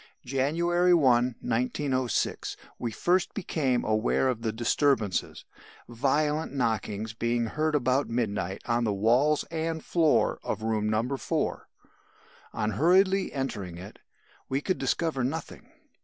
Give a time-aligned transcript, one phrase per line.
[0.25, 5.45] "January 1, 1906, we first became aware of the disturbances
[5.87, 11.15] violent knockings being heard about midnight on the walls and floor of room No.
[11.17, 11.67] 4.
[12.51, 13.99] On hurriedly entering it,
[14.49, 15.69] we could discover nothing.